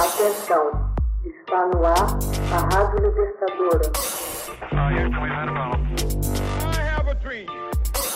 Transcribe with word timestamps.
Atenção, 0.00 0.94
está 1.26 1.66
no 1.66 1.84
ar 1.84 2.18
a 2.54 2.74
Rádio 2.74 3.06
Libertadora. 3.06 3.92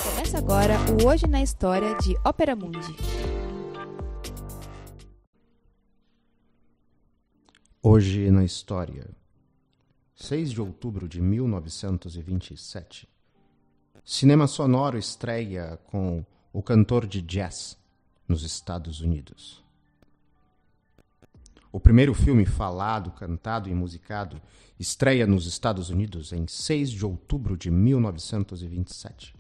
Começa 0.03 0.39
agora 0.39 0.77
o 0.91 1.07
Hoje 1.07 1.27
na 1.27 1.43
História 1.43 1.95
de 1.99 2.17
Ópera 2.25 2.57
Mundi. 2.57 2.97
Hoje 7.83 8.31
na 8.31 8.45
História 8.45 9.11
6 10.17 10.53
de 10.53 10.63
outubro 10.63 11.07
de 11.07 11.21
1927 11.21 13.07
Cinema 14.03 14.47
sonoro 14.47 14.97
estreia 14.97 15.79
com 15.89 16.25
O 16.51 16.63
Cantor 16.63 17.07
de 17.07 17.21
Jazz 17.21 17.77
nos 18.27 18.43
Estados 18.43 19.03
Unidos. 19.03 19.63
O 21.75 21.81
primeiro 21.81 22.15
filme 22.15 22.47
falado, 22.47 23.11
cantado 23.11 23.69
e 23.69 23.75
musicado 23.75 24.41
estreia 24.79 25.27
nos 25.27 25.45
Estados 25.45 25.91
Unidos 25.91 26.33
em 26.33 26.47
6 26.47 26.93
de 26.93 27.05
outubro 27.05 27.57
de 27.57 27.69
1927. 27.69 29.35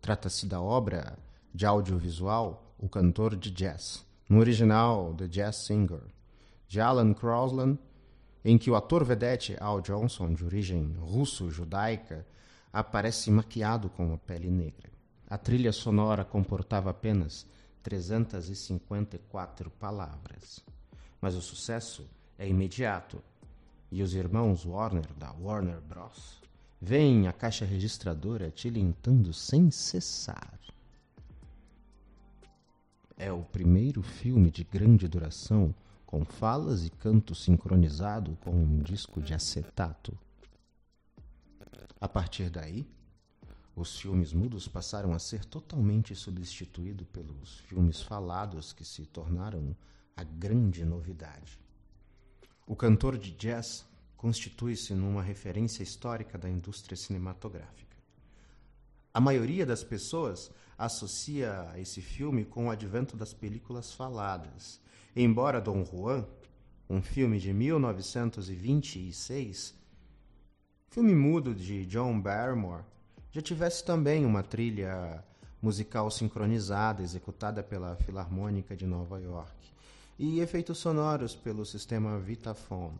Trata-se 0.00 0.46
da 0.46 0.60
obra 0.60 1.18
de 1.52 1.66
audiovisual 1.66 2.72
O 2.78 2.88
Cantor 2.88 3.34
de 3.34 3.50
Jazz, 3.50 4.06
no 4.28 4.38
original 4.38 5.12
The 5.14 5.26
Jazz 5.26 5.56
Singer, 5.56 6.04
de 6.68 6.80
Alan 6.80 7.12
Crosland, 7.14 7.76
em 8.44 8.56
que 8.56 8.70
o 8.70 8.76
ator 8.76 9.04
vedete 9.04 9.56
Al 9.58 9.80
Johnson, 9.80 10.34
de 10.34 10.44
origem 10.44 10.94
russo-judaica, 11.00 12.24
aparece 12.72 13.28
maquiado 13.28 13.90
com 13.90 14.14
a 14.14 14.18
pele 14.18 14.52
negra. 14.52 14.88
A 15.28 15.36
trilha 15.36 15.72
sonora 15.72 16.24
comportava 16.24 16.90
apenas 16.90 17.44
354 17.82 19.68
palavras. 19.68 20.64
Mas 21.22 21.36
o 21.36 21.40
sucesso 21.40 22.10
é 22.36 22.48
imediato 22.48 23.22
e 23.92 24.02
os 24.02 24.12
irmãos 24.12 24.66
Warner, 24.66 25.06
da 25.14 25.30
Warner 25.30 25.80
Bros., 25.80 26.42
veem 26.80 27.28
a 27.28 27.32
caixa 27.32 27.64
registradora 27.64 28.50
tilintando 28.50 29.32
sem 29.32 29.70
cessar. 29.70 30.58
É 33.16 33.30
o 33.30 33.44
primeiro 33.44 34.02
filme 34.02 34.50
de 34.50 34.64
grande 34.64 35.06
duração 35.06 35.72
com 36.04 36.24
falas 36.24 36.84
e 36.84 36.90
canto 36.90 37.36
sincronizado 37.36 38.36
com 38.40 38.50
um 38.50 38.80
disco 38.80 39.22
de 39.22 39.32
acetato. 39.32 40.18
A 42.00 42.08
partir 42.08 42.50
daí, 42.50 42.84
os 43.76 43.96
filmes 44.00 44.32
mudos 44.32 44.66
passaram 44.66 45.12
a 45.12 45.20
ser 45.20 45.44
totalmente 45.44 46.16
substituídos 46.16 47.06
pelos 47.12 47.60
filmes 47.60 48.02
falados 48.02 48.72
que 48.72 48.84
se 48.84 49.06
tornaram 49.06 49.76
a 50.16 50.24
grande 50.24 50.84
novidade. 50.84 51.58
O 52.66 52.74
cantor 52.76 53.18
de 53.18 53.32
jazz 53.32 53.84
constitui-se 54.16 54.94
numa 54.94 55.22
referência 55.22 55.82
histórica 55.82 56.38
da 56.38 56.48
indústria 56.48 56.96
cinematográfica. 56.96 57.96
A 59.12 59.20
maioria 59.20 59.66
das 59.66 59.82
pessoas 59.82 60.52
associa 60.78 61.72
esse 61.76 62.00
filme 62.00 62.44
com 62.44 62.66
o 62.66 62.70
advento 62.70 63.16
das 63.16 63.34
películas 63.34 63.92
faladas, 63.92 64.80
embora 65.14 65.60
Dom 65.60 65.84
Juan, 65.84 66.24
um 66.88 67.02
filme 67.02 67.38
de 67.38 67.52
1926, 67.52 69.74
filme 70.88 71.14
mudo 71.14 71.54
de 71.54 71.86
John 71.86 72.20
Barrymore, 72.20 72.84
já 73.30 73.40
tivesse 73.40 73.84
também 73.84 74.24
uma 74.24 74.42
trilha 74.42 75.22
musical 75.60 76.10
sincronizada 76.10 77.02
executada 77.02 77.62
pela 77.62 77.94
Filarmônica 77.96 78.74
de 78.76 78.86
Nova 78.86 79.20
York 79.20 79.62
e 80.24 80.38
efeitos 80.38 80.78
sonoros 80.78 81.34
pelo 81.34 81.66
sistema 81.66 82.16
Vitaphone. 82.16 82.96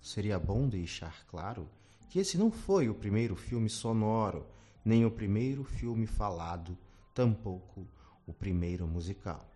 Seria 0.00 0.38
bom 0.38 0.66
deixar 0.66 1.22
claro 1.26 1.68
que 2.08 2.18
esse 2.18 2.38
não 2.38 2.50
foi 2.50 2.88
o 2.88 2.94
primeiro 2.94 3.36
filme 3.36 3.68
sonoro, 3.68 4.46
nem 4.82 5.04
o 5.04 5.10
primeiro 5.10 5.64
filme 5.64 6.06
falado, 6.06 6.78
tampouco 7.12 7.86
o 8.26 8.32
primeiro 8.32 8.86
musical. 8.86 9.46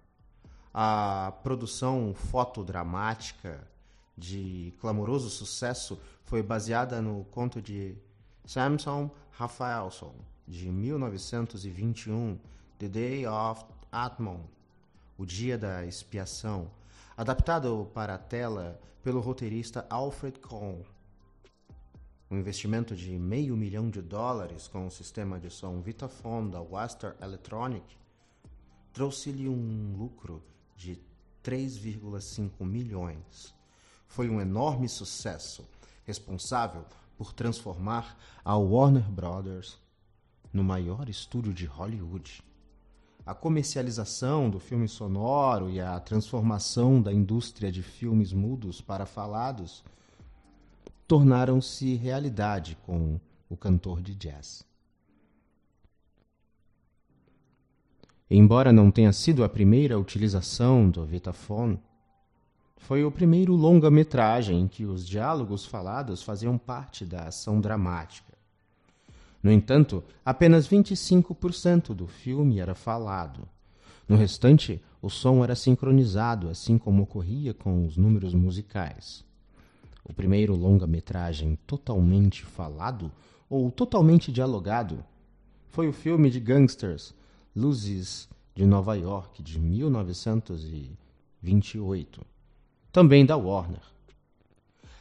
A 0.74 1.32
produção 1.42 2.12
fotodramática 2.12 3.66
de 4.14 4.74
clamoroso 4.78 5.30
sucesso 5.30 5.98
foi 6.24 6.42
baseada 6.42 7.00
no 7.00 7.24
conto 7.30 7.62
de 7.62 7.96
Samson 8.44 9.10
Raphaelson, 9.30 10.14
de 10.46 10.70
1921, 10.70 12.38
The 12.78 12.88
Day 12.88 13.26
of 13.26 13.64
Atmon, 13.90 14.52
O 15.16 15.24
Dia 15.24 15.56
da 15.56 15.86
Expiação, 15.86 16.70
adaptado 17.16 17.88
para 17.94 18.16
a 18.16 18.18
tela 18.18 18.80
pelo 19.00 19.20
roteirista 19.20 19.86
Alfred 19.88 20.40
Kohn. 20.40 20.82
Um 22.28 22.36
investimento 22.36 22.96
de 22.96 23.16
meio 23.16 23.56
milhão 23.56 23.88
de 23.88 24.02
dólares 24.02 24.66
com 24.66 24.88
o 24.88 24.90
sistema 24.90 25.38
de 25.38 25.50
som 25.50 25.80
Vitaphone 25.80 26.50
da 26.50 26.60
Western 26.60 27.14
Electronic 27.22 27.96
trouxe-lhe 28.92 29.48
um 29.48 29.94
lucro 29.96 30.42
de 30.76 30.98
3,5 31.44 32.64
milhões. 32.64 33.54
Foi 34.08 34.28
um 34.28 34.40
enorme 34.40 34.88
sucesso, 34.88 35.64
responsável 36.04 36.84
por 37.16 37.32
transformar 37.32 38.18
a 38.44 38.56
Warner 38.56 39.08
Brothers 39.08 39.78
no 40.52 40.64
maior 40.64 41.08
estúdio 41.08 41.52
de 41.52 41.66
Hollywood. 41.66 42.42
A 43.26 43.34
comercialização 43.34 44.50
do 44.50 44.60
filme 44.60 44.86
sonoro 44.86 45.70
e 45.70 45.80
a 45.80 45.98
transformação 45.98 47.00
da 47.00 47.10
indústria 47.10 47.72
de 47.72 47.82
filmes 47.82 48.34
mudos 48.34 48.82
para 48.82 49.06
falados 49.06 49.82
tornaram-se 51.08 51.94
realidade 51.94 52.76
com 52.84 53.18
o 53.48 53.56
cantor 53.56 54.02
de 54.02 54.14
jazz. 54.14 54.66
Embora 58.30 58.72
não 58.72 58.90
tenha 58.90 59.12
sido 59.12 59.42
a 59.42 59.48
primeira 59.48 59.98
utilização 59.98 60.90
do 60.90 61.06
Vitaphone, 61.06 61.80
foi 62.76 63.04
o 63.04 63.10
primeiro 63.10 63.54
longa-metragem 63.54 64.60
em 64.60 64.68
que 64.68 64.84
os 64.84 65.06
diálogos 65.06 65.64
falados 65.64 66.22
faziam 66.22 66.58
parte 66.58 67.06
da 67.06 67.28
ação 67.28 67.58
dramática. 67.58 68.33
No 69.44 69.52
entanto, 69.52 70.02
apenas 70.24 70.66
25% 70.66 71.94
do 71.94 72.06
filme 72.06 72.58
era 72.58 72.74
falado. 72.74 73.46
No 74.08 74.16
restante, 74.16 74.82
o 75.02 75.10
som 75.10 75.44
era 75.44 75.54
sincronizado, 75.54 76.48
assim 76.48 76.78
como 76.78 77.02
ocorria 77.02 77.52
com 77.52 77.84
os 77.84 77.98
números 77.98 78.32
musicais. 78.32 79.22
O 80.02 80.14
primeiro 80.14 80.56
longa-metragem 80.56 81.58
totalmente 81.66 82.42
falado 82.42 83.12
ou 83.46 83.70
totalmente 83.70 84.32
dialogado 84.32 85.04
foi 85.68 85.88
o 85.88 85.92
filme 85.92 86.30
de 86.30 86.40
gangsters 86.40 87.14
Luzes 87.54 88.26
de 88.54 88.64
Nova 88.64 88.94
York, 88.94 89.42
de 89.42 89.60
1928, 89.60 92.22
também 92.90 93.26
da 93.26 93.36
Warner. 93.36 93.93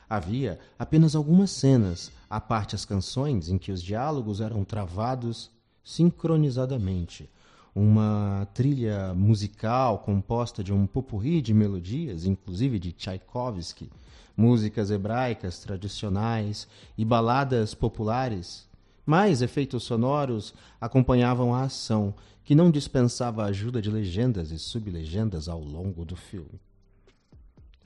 Havia 0.09 0.59
apenas 0.77 1.15
algumas 1.15 1.51
cenas, 1.51 2.11
à 2.29 2.39
parte 2.39 2.75
as 2.75 2.85
canções, 2.85 3.49
em 3.49 3.57
que 3.57 3.71
os 3.71 3.81
diálogos 3.81 4.41
eram 4.41 4.63
travados 4.63 5.49
sincronizadamente. 5.83 7.29
Uma 7.75 8.47
trilha 8.53 9.13
musical 9.13 9.99
composta 9.99 10.63
de 10.63 10.71
um 10.71 10.85
popurrí 10.85 11.41
de 11.41 11.53
melodias, 11.53 12.25
inclusive 12.25 12.77
de 12.77 12.91
Tchaikovsky, 12.91 13.89
músicas 14.37 14.91
hebraicas 14.91 15.59
tradicionais 15.59 16.67
e 16.97 17.03
baladas 17.03 17.73
populares 17.73 18.67
mais 19.05 19.41
efeitos 19.41 19.83
sonoros 19.83 20.53
acompanhavam 20.79 21.53
a 21.53 21.63
ação, 21.63 22.13
que 22.43 22.55
não 22.55 22.71
dispensava 22.71 23.43
a 23.43 23.47
ajuda 23.47 23.81
de 23.81 23.89
legendas 23.89 24.51
e 24.51 24.59
sublegendas 24.59 25.47
ao 25.47 25.61
longo 25.61 26.05
do 26.05 26.15
filme. 26.15 26.59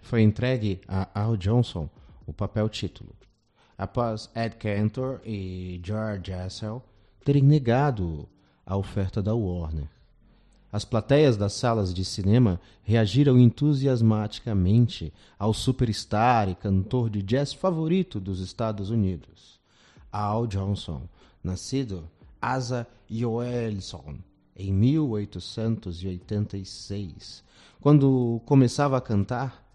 Foi 0.02 0.22
entregue 0.22 0.80
a 0.88 1.08
Al 1.20 1.36
Johnson 1.36 1.90
o 2.28 2.34
papel 2.34 2.70
título, 2.70 3.16
após 3.78 4.30
Ed 4.36 4.58
Cantor 4.58 5.22
e 5.26 5.80
George 5.84 6.32
Essel 6.32 6.84
terem 7.24 7.42
negado 7.42 8.28
a 8.66 8.76
oferta 8.76 9.24
da 9.24 9.34
Warner. 9.34 9.88
As 10.70 10.84
plateias 10.84 11.38
das 11.38 11.54
salas 11.54 11.94
de 11.94 12.04
cinema 12.04 12.60
reagiram 12.84 13.40
entusiasmaticamente 13.40 15.14
ao 15.40 15.54
superstar 15.54 16.50
e 16.50 16.56
cantor 16.56 17.10
de 17.10 17.24
jazz 17.24 17.54
favorito 17.54 18.20
dos 18.20 18.42
Estados 18.42 18.90
Unidos. 18.90 19.58
Al 20.12 20.46
Johnson, 20.46 21.04
nascido 21.42 22.10
Asa 22.42 22.86
Joelson 23.10 24.18
em 24.56 24.74
1886, 24.74 27.46
quando 27.80 28.42
começava 28.46 28.98
a 28.98 29.02
cantar, 29.02 29.67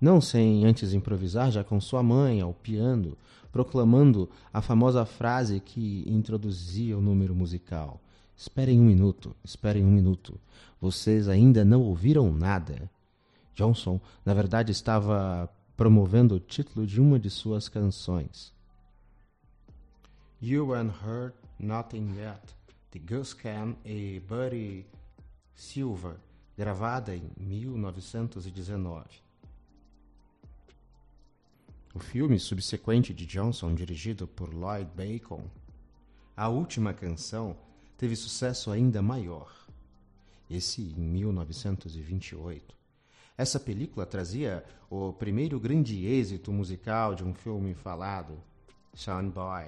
não 0.00 0.20
sem 0.20 0.64
antes 0.64 0.92
improvisar 0.92 1.50
já 1.50 1.64
com 1.64 1.80
sua 1.80 2.02
mãe 2.02 2.40
ao 2.40 2.52
piano, 2.52 3.16
proclamando 3.50 4.28
a 4.52 4.60
famosa 4.60 5.04
frase 5.04 5.60
que 5.60 6.04
introduzia 6.06 6.98
o 6.98 7.00
número 7.00 7.34
musical. 7.34 8.00
Esperem 8.36 8.80
um 8.80 8.84
minuto, 8.84 9.34
esperem 9.44 9.84
um 9.84 9.90
minuto. 9.90 10.40
Vocês 10.80 11.28
ainda 11.28 11.64
não 11.64 11.82
ouviram 11.82 12.32
nada. 12.32 12.90
Johnson, 13.54 14.00
na 14.24 14.34
verdade, 14.34 14.72
estava 14.72 15.48
promovendo 15.76 16.34
o 16.34 16.40
título 16.40 16.86
de 16.86 17.00
uma 17.00 17.18
de 17.18 17.30
suas 17.30 17.68
canções. 17.68 18.52
You 20.42 20.74
and 20.74 20.92
Her 21.04 21.32
Nothing 21.58 22.16
Yet, 22.16 22.54
de 22.90 22.98
Gus 22.98 23.32
Kahn 23.32 23.74
e 23.84 24.20
Buddy 24.28 24.84
Silver, 25.54 26.16
gravada 26.58 27.14
em 27.14 27.30
1919. 27.36 29.23
O 31.96 32.00
filme 32.00 32.40
subsequente 32.40 33.14
de 33.14 33.24
Johnson, 33.24 33.72
dirigido 33.72 34.26
por 34.26 34.52
Lloyd 34.52 34.90
Bacon, 34.96 35.44
a 36.36 36.48
última 36.48 36.92
canção, 36.92 37.56
teve 37.96 38.16
sucesso 38.16 38.72
ainda 38.72 39.00
maior. 39.00 39.48
Esse 40.50 40.82
em 40.82 41.00
1928. 41.00 42.74
Essa 43.38 43.60
película 43.60 44.04
trazia 44.04 44.64
o 44.90 45.12
primeiro 45.12 45.60
grande 45.60 46.04
êxito 46.04 46.50
musical 46.52 47.14
de 47.14 47.22
um 47.22 47.32
filme 47.32 47.74
falado, 47.74 48.42
Son 48.92 49.28
Boy, 49.28 49.66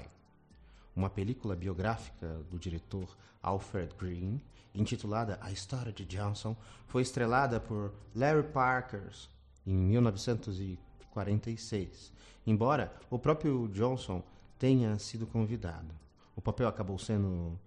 uma 0.97 1.09
película 1.09 1.55
biográfica 1.55 2.41
do 2.51 2.59
diretor 2.59 3.17
Alfred 3.41 3.95
Green, 3.97 4.41
intitulada 4.75 5.39
A 5.41 5.53
História 5.53 5.93
de 5.93 6.05
Johnson, 6.05 6.57
foi 6.89 7.03
estrelada 7.03 7.61
por 7.61 7.95
Larry 8.17 8.49
Parker 8.49 9.13
em 9.65 9.97
1946, 11.25 12.13
embora 12.47 12.95
o 13.11 13.19
próprio 13.19 13.69
Johnson 13.69 14.23
tenha 14.59 14.99
sido 14.99 15.27
convidado. 15.27 15.95
O 16.35 16.41
papel 16.41 16.69
acabou 16.69 16.99
sendo 16.99 17.59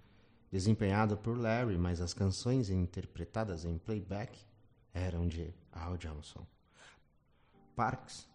desempenhado 0.52 1.18
por 1.18 1.38
Larry, 1.38 1.78
mas 1.78 2.02
as 2.02 2.14
canções 2.14 2.70
interpretadas 2.70 3.66
em 3.66 3.78
playback 3.78 4.40
eram 4.94 5.28
de 5.28 5.54
Al 5.72 5.98
Johnson. 5.98 6.46
Parks 7.76 8.28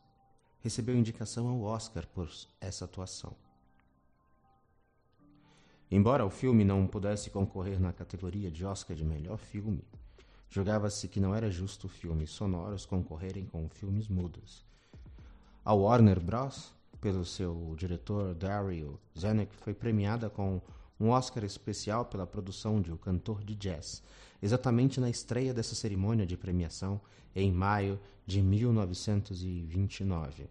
recebeu 0.61 0.97
indicação 0.97 1.49
ao 1.49 1.61
Oscar 1.63 2.07
por 2.09 2.29
essa 2.61 2.85
atuação. 2.85 3.37
Embora 5.91 6.25
o 6.25 6.31
filme 6.31 6.65
não 6.65 6.87
pudesse 6.87 7.31
concorrer 7.31 7.79
na 7.79 7.93
categoria 7.93 8.51
de 8.51 8.65
Oscar 8.65 8.97
de 8.97 9.05
melhor 9.05 9.37
filme, 9.37 9.85
julgava-se 10.49 11.07
que 11.09 11.21
não 11.21 11.35
era 11.35 11.51
justo 11.51 11.89
filmes 11.89 12.31
sonoros 12.31 12.87
concorrerem 12.87 13.45
com 13.47 13.69
filmes 13.69 14.09
mudos. 14.09 14.65
A 15.67 15.73
Warner 15.73 16.21
Bros., 16.21 16.75
pelo 17.01 17.25
seu 17.25 17.75
diretor 17.79 18.35
Dario 18.35 19.01
Zanuck, 19.19 19.51
foi 19.57 19.73
premiada 19.73 20.29
com 20.29 20.61
um 21.01 21.09
Oscar 21.09 21.43
especial 21.43 22.05
pela 22.05 22.27
produção 22.27 22.83
de 22.83 22.93
O 22.93 22.99
Cantor 22.99 23.43
de 23.43 23.55
Jazz, 23.55 24.03
exatamente 24.43 25.01
na 25.01 25.09
estreia 25.09 25.55
dessa 25.55 25.75
cerimônia 25.75 26.27
de 26.27 26.37
premiação 26.37 27.01
em 27.35 27.51
maio 27.51 27.99
de 28.27 28.43
1929. 28.43 30.51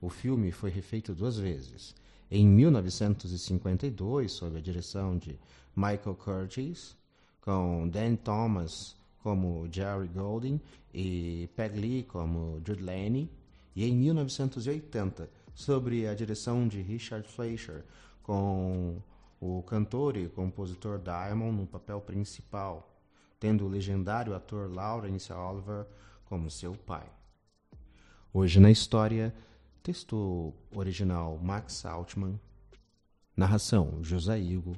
O 0.00 0.08
filme 0.08 0.50
foi 0.50 0.70
refeito 0.70 1.14
duas 1.14 1.38
vezes. 1.38 1.94
Em 2.28 2.44
1952, 2.44 4.32
sob 4.32 4.58
a 4.58 4.60
direção 4.60 5.16
de 5.16 5.38
Michael 5.76 6.16
Curtis, 6.16 6.96
com 7.40 7.88
Dan 7.88 8.16
Thomas 8.16 8.96
como 9.22 9.68
Jerry 9.70 10.08
Golding 10.08 10.60
e 10.92 11.48
Peg 11.54 11.78
Lee 11.78 12.02
como 12.02 12.60
Jude 12.66 12.82
Laney, 12.82 13.30
e 13.74 13.84
em 13.84 13.96
1980, 13.96 15.30
sob 15.54 16.06
a 16.06 16.14
direção 16.14 16.66
de 16.66 16.80
Richard 16.80 17.26
Fleischer, 17.28 17.84
com 18.22 19.02
o 19.40 19.62
cantor 19.62 20.16
e 20.16 20.28
compositor 20.28 20.98
Diamond 20.98 21.56
no 21.56 21.66
papel 21.66 22.00
principal, 22.00 23.00
tendo 23.38 23.64
o 23.64 23.68
legendário 23.68 24.34
ator 24.34 24.70
Laurence 24.70 25.32
Oliver 25.32 25.86
como 26.24 26.50
seu 26.50 26.74
pai. 26.74 27.08
Hoje 28.32 28.60
na 28.60 28.70
história, 28.70 29.34
texto 29.82 30.52
original 30.70 31.38
Max 31.38 31.86
Altman, 31.86 32.38
narração 33.36 34.02
José 34.02 34.38
Igor, 34.38 34.76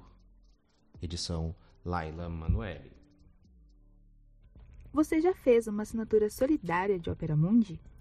edição 1.02 1.54
Laila 1.84 2.28
Manuelle. 2.28 2.92
Você 4.92 5.20
já 5.20 5.34
fez 5.34 5.66
uma 5.66 5.82
assinatura 5.82 6.28
solidária 6.28 6.98
de 6.98 7.10
Opera 7.10 7.36
Mundi? 7.36 7.80